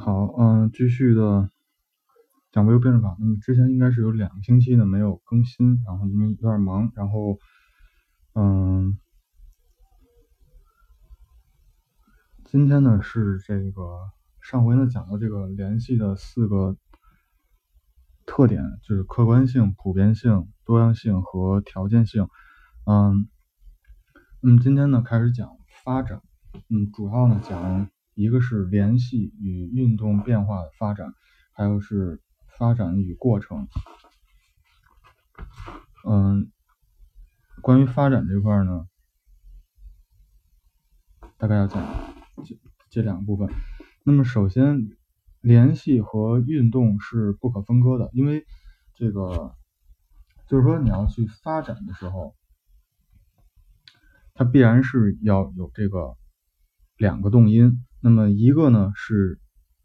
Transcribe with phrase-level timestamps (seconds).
[0.00, 1.50] 好，嗯，继续的
[2.52, 3.14] 讲微优辩证法。
[3.20, 7.38] 那么之前应该是有两个星期呢没有更新，然后因为有点忙，然后
[8.34, 8.98] 嗯，
[12.46, 14.10] 今天呢是这个
[14.40, 16.78] 上回呢讲到这个联系的四个
[18.24, 22.26] 特点，就是客观性、普遍性、多样性和条件性。
[22.86, 23.28] 嗯，
[24.40, 25.50] 那么今天呢开始讲
[25.84, 26.22] 发展，
[26.70, 27.90] 嗯，主要呢讲。
[28.14, 31.14] 一个是联系与运动变化的发展，
[31.52, 32.20] 还有是
[32.58, 33.68] 发展与过程。
[36.06, 36.50] 嗯，
[37.62, 38.88] 关于发展这块呢，
[41.38, 41.82] 大概要讲
[42.44, 42.58] 这
[42.90, 43.48] 这两个部分。
[44.02, 44.96] 那么首先，
[45.40, 48.46] 联系和运动是不可分割的，因为
[48.94, 49.54] 这个
[50.46, 52.34] 就是说你要去发展的时候，
[54.34, 56.16] 它必然是要有这个
[56.96, 57.84] 两个动因。
[58.02, 59.38] 那么一个呢是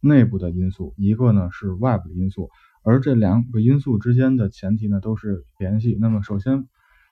[0.00, 2.50] 内部的因素，一个呢是外部的因素，
[2.82, 5.96] 而这两个因素之间的前提呢都是联系。
[6.00, 6.66] 那么首先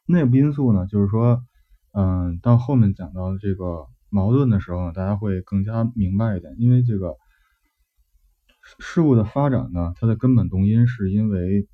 [0.06, 1.44] 内部因素呢，就是说，
[1.92, 6.54] 嗯，到后面讲到这个矛盾的时候呢，大家会更加明白一点。
[6.58, 7.14] 因为这个
[8.78, 11.68] 事物的发展呢，它的根本动因是因为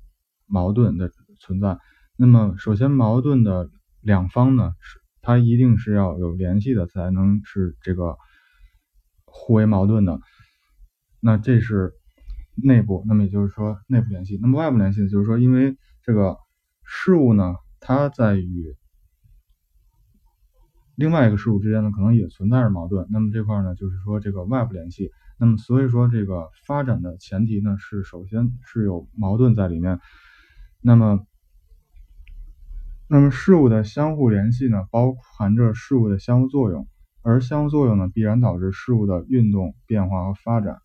[0.45, 1.79] 矛盾的存在。
[2.17, 3.69] 那么首先矛盾的
[4.01, 8.17] 两方呢，是它一定是要有联系的，才能是这个。
[9.37, 10.19] 互为矛盾的，
[11.19, 11.93] 那这是
[12.55, 14.39] 内部，那么也就是说内部联系。
[14.41, 16.37] 那么外部联系呢就是说，因为这个
[16.83, 18.75] 事物呢，它在与
[20.95, 23.05] 另外一个事物之间呢，可能也存在着矛盾。
[23.09, 25.11] 那么这块呢，就是说这个外部联系。
[25.37, 29.99] 那么所以说，这个发展的前提呢，是首先是有矛盾在里面。
[30.79, 31.27] 那么，
[33.09, 36.87] 那么事物的相互联系呢，包含着事物的相互作用。
[37.25, 40.77] 而相互作用呢，必然导致事物的运动、变化和发展。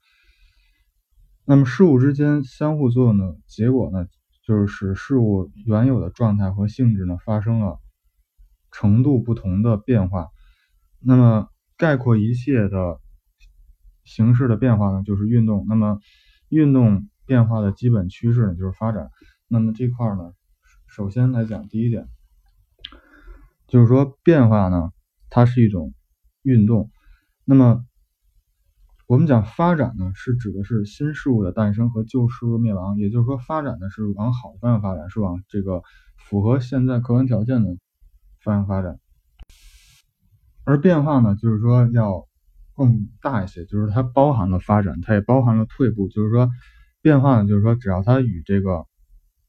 [1.44, 4.06] 那么事物之间相互作用的结果呢，
[4.46, 7.78] 就是使事物原有的状态和性质呢发生了
[8.70, 10.28] 程度不同的变化。
[10.98, 12.98] 那么概括一切的
[14.04, 15.66] 形式的变化呢，就是运动。
[15.68, 15.98] 那么
[16.48, 19.10] 运动变化的基本趋势呢，就是发展。
[19.46, 20.32] 那么这块呢，
[20.86, 22.08] 首先来讲第一点，
[23.66, 24.90] 就是说变化呢，
[25.28, 25.92] 它是一种。
[26.42, 26.90] 运动，
[27.44, 27.84] 那么
[29.06, 35.82] 我们讲发展呢，是指的是新事物的诞生和旧事物的灭亡，也就是说，发展呢是往好的方向发展，是往这个
[36.16, 37.76] 符合现在客观条件的
[38.40, 38.98] 方向发展。
[40.64, 42.26] 而变化呢，就是说要
[42.74, 46.48] 更大一些，就是它包含了发展，它也包含了退步，就是说
[47.02, 48.86] 变化呢，就是说只要它与这个。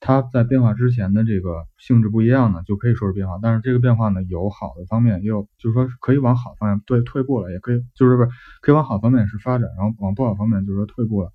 [0.02, 3.40] 它在变化之前的这个性质不一样呢，就可以说是变化。
[3.42, 8.30] 但是这个变化呢，有好的方面，也有就是说可以往好方向对退步了，也可以就是不是
[8.62, 11.32] 可以往好方面是发展，然后往不好方面就是说退步了。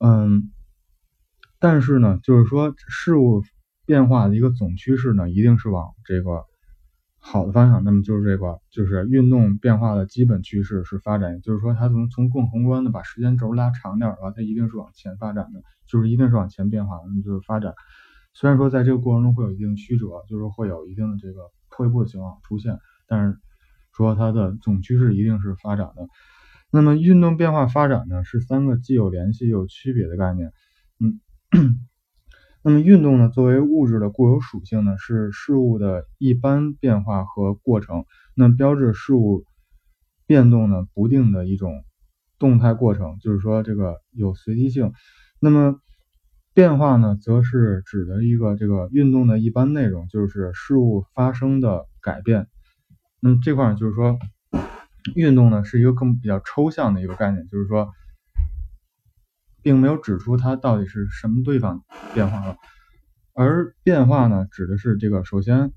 [0.00, 0.50] 嗯，
[1.58, 3.42] 但是呢，就是说事物
[3.86, 6.44] 变化的一个总趋势呢，一定是往这个。
[7.18, 17.74] 好的方向，那么就是这个，就是运动变化的基本趋势是发展，就是说它从从更宏观的把时间轴拉长点的话，它一定是往前发展的，就是一定是往前变化，那么就是发展。
[18.34, 23.38] 虽然说在这个过程中会有一定曲折，就是会有一定的这个退步的情况出现，但是
[23.92, 26.06] 说它的总趋势一定是发展的。
[26.70, 30.52] 那么运动变化发展呢，是三个既有联系又有区别的概念，
[30.98, 31.20] 嗯。
[32.62, 38.04] 那么运动呢，作为物质的固有属性呢，是事物的一般变化和过程。
[38.34, 39.44] 那标志事物
[40.26, 41.84] 变动呢不定的一种
[42.40, 44.92] 动态过程，就是说这个有随机性。
[45.40, 45.80] 那么
[46.54, 52.46] 变化呢，则是指的一个这个运动的一般内容，就是事物发生的改变。
[53.20, 54.18] 那么这块就是说，
[55.14, 57.92] 运动呢是一个更比较抽象的一个概念，就是说。
[59.62, 61.82] 并没有指出它到底是什么地方
[62.14, 62.56] 变化了，
[63.34, 65.72] 而变化呢，指的是这个首先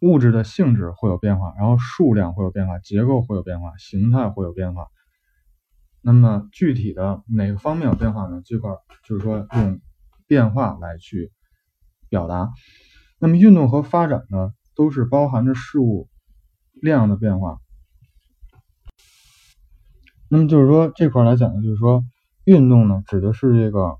[0.00, 4.88] 物质的性质会有变化，然后数量会有变化，结构会有变化，形态会有变化。
[6.06, 8.40] 那么具体的哪个方面有变化呢？
[8.46, 8.70] 这块
[9.04, 9.80] 就是说用
[10.28, 11.32] 变化来去
[12.08, 12.48] 表达。
[13.18, 16.08] 那么运动和发展呢，都是包含着事物
[16.72, 17.58] 量的变化。
[20.30, 22.04] 那么就是说这块来讲呢，就是说。
[22.44, 23.96] 运动呢，指的是这个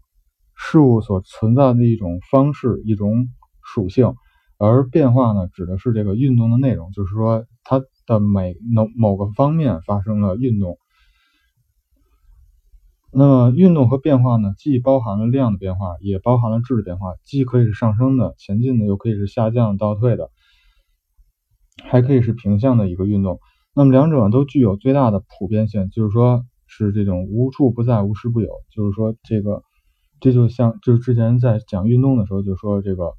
[0.55, 3.27] 事物所存在的一种方式、一种
[3.61, 4.15] 属性，
[4.57, 10.79] 而变化呢，指的是这个运动的内容，就是说它的每某某个方面发生了运动。
[13.17, 20.31] 那么运动和变化呢，既包含了量的变化，也包含了质的变化，既可以是上升的、前进的，又可以是下降、倒退的，
[21.85, 23.41] 还可以是平向的一个运动。
[23.75, 26.45] 那么两者都具有最大的普遍性，就是说。
[26.69, 28.51] 是这种无处不在、无时不有。
[28.75, 29.63] 就是说，这个
[30.19, 33.13] 这就像就是之前在讲运动的时候就说这个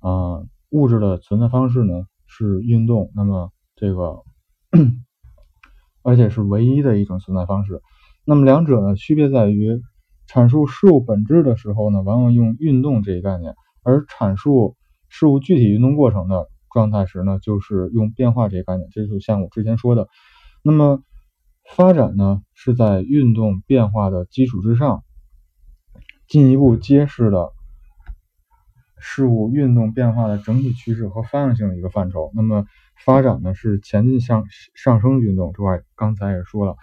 [0.00, 0.40] 啊，
[0.70, 4.22] 物质的存在方式呢是运动，那么这个
[6.02, 7.82] 而且是唯一的一种存在方式。
[8.30, 9.80] 那么两者呢区别在于，
[10.28, 14.76] 阐述事物本质的时候呢，往往用运动这一概念；而阐述
[15.08, 18.86] 事物具体运动过程的状态时呢，就是用变化这一概念。
[18.92, 20.08] 这就像我之前说的，
[20.62, 21.02] 那么
[21.74, 25.04] 发展呢是在运动变化的基础之上，
[26.26, 27.54] 进一步揭示了
[28.98, 32.30] 事物运动变化的整体趋势和方向性的一个范畴。
[32.34, 32.66] 那么
[33.02, 36.76] 发展呢是前进向上升运动，这块刚才也说了。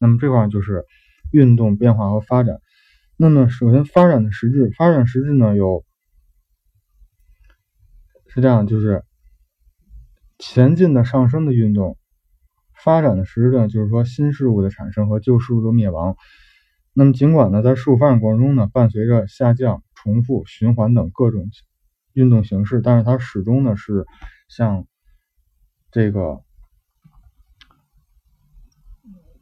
[0.00, 0.86] 那么这块就是
[1.30, 2.60] 运动变化和发展。
[3.18, 5.84] 那么首先发展的实质，发展实质呢有
[8.28, 9.04] 是这样，就是
[10.38, 11.96] 前进的上升的运动；
[12.72, 16.16] 发展的实质呢就是说新事物的产生和旧事物的灭亡。
[16.94, 21.50] 那么尽管呢在事物发展过程中呢伴随着下降、重复、循环等各种
[22.14, 24.06] 运动形式，但是它始终呢是
[24.48, 24.86] 向
[25.90, 26.42] 这个。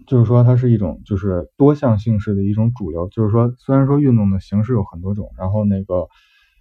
[0.08, 3.08] 就是说，它是一种就是多项性式的一种主流。
[3.08, 6.08] 就是说，虽然说运动的形式有很多种，然后那个，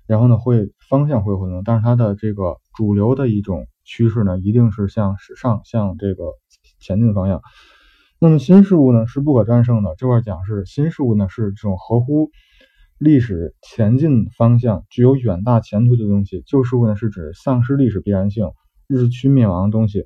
[0.06, 6.26] 然后呢会方向会混动，但是它的这个主流的一种趋势呢，一定是向上向这个
[6.80, 7.42] 前进的方向。
[8.20, 9.96] 那么新事物呢是不可战胜的。
[9.98, 12.32] 这块讲是新事物呢是这种合乎
[12.98, 18.52] 历史前进方向、具有远大前途的东西；旧事物呢是指丧失历史必然性、
[18.88, 20.04] 日趋灭亡的东西。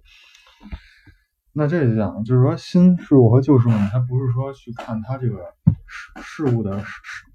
[1.53, 5.53] 那这就讲，就是说新事物和旧事物，它不是说去看它这个
[5.85, 6.81] 事事物的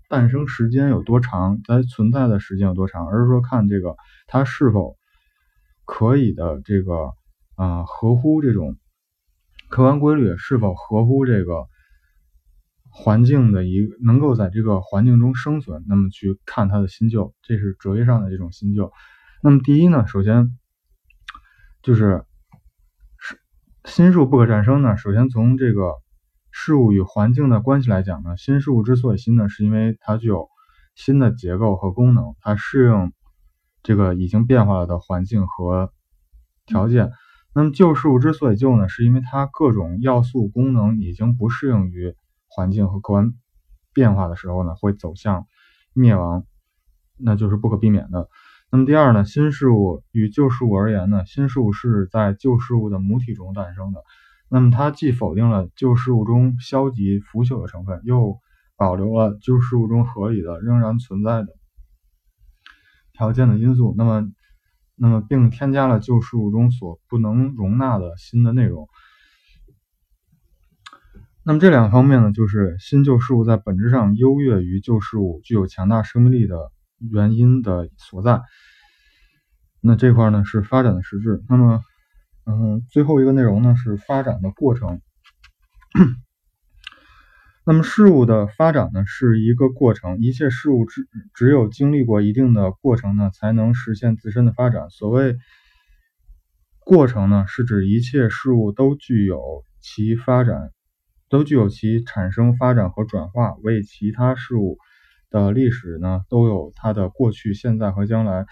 [0.08, 3.94] 诞生时间有多长，它存在的时间有多长，而是说看这个
[4.26, 4.96] 它是否
[5.84, 7.12] 可以的这个
[7.56, 8.78] 啊合乎这种
[9.68, 11.66] 客观规律，是否合乎这个
[12.88, 18.90] 环境的一能够在这个环境中生存，那么去看它的新旧，这是哲学上的这种新旧。
[19.42, 20.56] 那么第一呢，首先
[21.82, 22.24] 就是。
[23.86, 24.96] 新事物不可战胜呢？
[24.96, 25.94] 首先从这个
[26.50, 30.48] 事物与环境的关系来讲呢，新事物之所以新呢，是因为它具有
[30.96, 33.12] 新的结构和功能，它适应
[33.84, 35.92] 这个已经变化了的环境和
[36.66, 37.12] 条件。
[37.54, 42.14] 那么旧事物之所以旧呢，是因为它各种要素功能已经不适应于
[42.48, 43.34] 环境和客观
[43.94, 45.46] 变化的时候呢，会走向
[45.92, 46.44] 灭亡，
[47.16, 48.28] 那就是不可避免的。
[48.68, 54.02] 那么第二呢，新事物与旧事物而言呢，新事物是在旧事物的母体中诞生的。
[54.48, 58.38] 那么它既否定了旧事物中消极腐朽的成分，又
[58.76, 61.48] 保留了旧事物中合理的、仍然存在的
[63.12, 63.94] 条件的因素。
[63.96, 64.30] 那么，
[64.96, 68.88] 那么并添加了旧事物中所不能容纳的新的内容。
[71.44, 76.72] 那么这两方面呢，就是新旧事物在本质上优越于旧事物，具有强大生命力的。
[76.98, 78.40] 原因的所在，
[79.80, 81.42] 那这块呢是发展的实质。
[81.48, 81.82] 那么，
[82.46, 85.00] 嗯，最后一个内容呢是发展的过程。
[87.64, 94.88] 那么事物的发展呢是一个过程，一切事物只只有经历过一定的过程呢，才能实现自身的发展。
[94.88, 95.36] 所谓
[96.78, 100.70] 过程呢，是指一切事物都具有其发展，
[101.28, 104.78] 都具有其产生、发展和转化为其他事物。
[105.30, 108.46] 的历史呢，都有它的过去、现在和将来。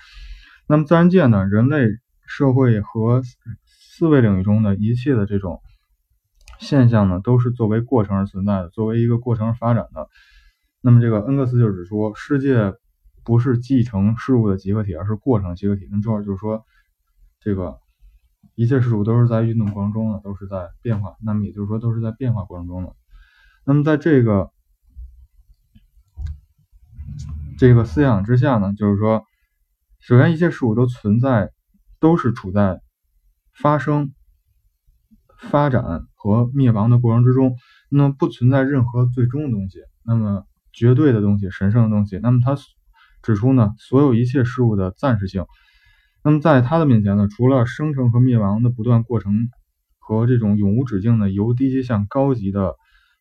[0.67, 1.87] 那么自然界呢，人类
[2.27, 3.23] 社会和
[3.67, 5.61] 思维领域中的一切的这种
[6.59, 10.09] 现象呢，都是作为过程而存在的，作为一个过程而发展的。
[10.81, 12.75] 那么这个恩格斯就指出，世界
[13.25, 15.87] 不是继承事物的集合体，而是过程集合体。
[15.91, 16.65] 那么这块就是说，
[17.41, 17.79] 这个
[18.55, 21.15] 一切事物都是在运动过程中的，都是在变化。
[21.23, 22.93] 那么也就是说，都是在变化过程中的。
[23.65, 24.51] 那么在这个。
[27.57, 29.23] 这个思想之下呢，就是说，
[30.01, 31.51] 首先一切事物都存在，
[32.01, 32.81] 都是处在
[33.53, 34.13] 发生、
[35.39, 37.57] 发展和灭亡的过程之中。
[37.89, 42.19] 那么不存在任何最终的东西，那么绝对的东西、神圣的东西。
[42.19, 42.57] 那么他
[43.23, 45.47] 指出呢，所有一切事物的暂时性。
[46.25, 49.49] 那么在他的面前呢，除了生成和灭亡的不断过程
[50.01, 52.75] 和这种永无止境的由低级向高级的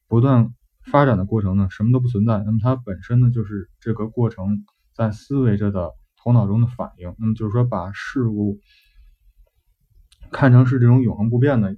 [0.07, 0.53] 不断。
[0.85, 2.39] 发展的过程呢，什么都不存在。
[2.45, 7.15] 那么它本身呢，就是这个过程在思维着的头脑中的反应。
[7.19, 8.59] 那么就是说，把事物
[10.31, 11.75] 看成是这种永恒不变的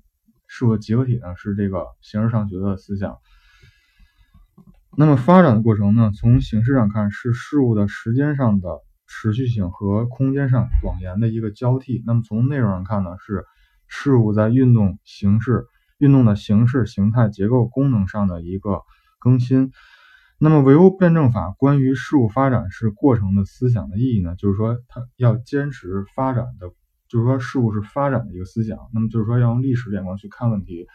[0.47, 3.17] 事物的集合体呢，是这个形式上学的思想。
[4.97, 12.01] 那么发展的过程呢，从形式上看是事物的时间上的持续性和空间上广延的一个交替。
[12.05, 13.45] 那么从内容上看呢，是
[13.87, 18.81] 事物在运动形式运动的形式、形态、结构、功能上的一个
[19.19, 19.71] 更新。
[20.37, 24.35] 那么唯物辩证法关于事物发展是过程的思想的意义呢？
[24.35, 26.67] 就是说，它要坚持发展的，
[27.07, 28.77] 就是说事物是发展的一个思想。
[28.93, 30.87] 那么就是说，要用历史眼光去看问题，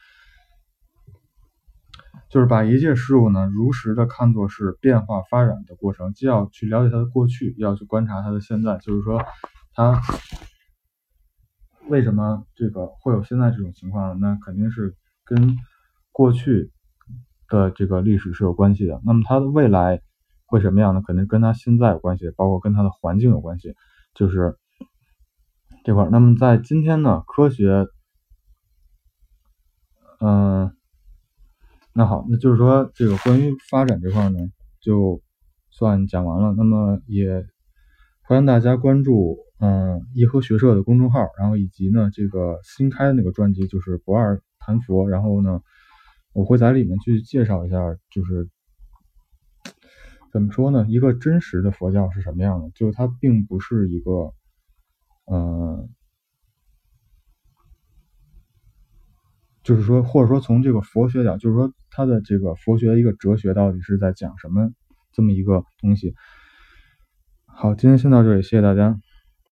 [2.28, 8.76] 就是把一切事物呢如实的看作是变化发展的过程，既要去了解它的过去，要去观察它的现在。
[8.76, 9.24] 就是说，
[9.72, 10.02] 它
[11.90, 14.28] 为什么这个会有现在这种情况呢？
[14.28, 15.58] 那肯定是跟
[16.12, 16.72] 过去。
[17.52, 20.00] 的这个历史是有关系的，那么它的未来
[20.46, 21.02] 会什么样呢？
[21.04, 23.74] 肯定跟它现在有关系，包括跟它的环境有关系，
[24.14, 24.56] 就是
[25.82, 26.08] 这块。
[26.12, 27.88] 那么在今天呢，科学，
[30.20, 30.72] 嗯，
[31.92, 34.38] 那好，那就是说这个关于发展这块呢，
[34.80, 35.20] 就
[35.70, 36.54] 算讲完了。
[36.56, 37.44] 那么也
[38.22, 45.60] 欢迎大家关注嗯颐和学社的公众号，然后以及呢这个新开的那个专辑就是不二谈佛，然后呢。
[46.32, 47.76] 我会在里面去介绍一下，
[48.08, 48.48] 就是
[50.32, 50.86] 怎么说呢？
[50.88, 52.70] 一个真实的佛教是什么样的？
[52.70, 54.32] 就是它并不是一个，
[55.24, 55.88] 呃，
[59.64, 64.70] 就是说，或者说从这个佛学讲，就是说它的这个佛学的一个哲学到底是在讲什么
[65.10, 66.14] 这么一个东西。
[67.46, 69.00] 好，今天先到这里，谢谢大家。